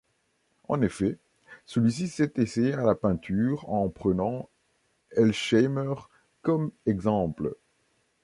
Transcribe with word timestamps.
En 0.67 0.81
effet, 0.81 1.19
celui-ci 1.67 2.07
s’est 2.07 2.31
essayé 2.37 2.73
à 2.73 2.83
la 2.85 2.95
peinture 2.95 3.69
en 3.71 3.87
prenant 3.87 4.49
Elsheimer 5.11 5.93
comme 6.41 6.71
exemple. 6.87 7.53